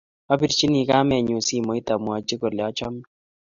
Apirchini 0.33 0.79
kamennyu 0.89 1.37
simet 1.47 1.87
amwochi 1.95 2.35
kole 2.41 2.61
achame 2.69 3.03